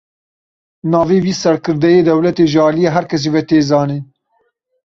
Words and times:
Navê 0.91 1.17
vî 1.25 1.33
serkirdeyê 1.43 2.01
dewletê 2.09 2.45
ji 2.51 2.59
aliyê 2.67 2.89
her 2.95 3.05
kesî 3.11 3.29
ve 3.35 3.41
tê 3.49 3.57
zanîn. 3.69 4.03